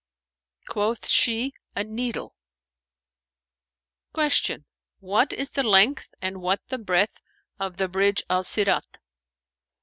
[0.71, 2.35] '"Quoth she, "A needle."
[4.15, 4.63] Q
[4.99, 7.21] "What is the length and what the breadth
[7.59, 8.97] of the bridge Al Sirαt?"